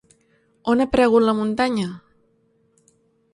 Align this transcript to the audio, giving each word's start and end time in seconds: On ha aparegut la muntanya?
On 0.73 0.79
ha 0.83 0.87
aparegut 0.89 1.25
la 1.27 1.35
muntanya? 1.41 1.91